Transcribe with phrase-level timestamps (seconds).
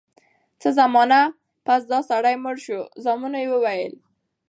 [0.61, 1.19] څه زمانه
[1.65, 3.93] پس دا سړی مړ شو زامنو ئي وويل: